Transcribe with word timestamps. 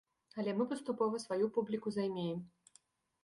Але 0.43 0.53
мы 0.59 0.65
паступова 0.71 1.19
сваю 1.25 1.45
публіку 1.57 1.93
займеем. 1.97 2.39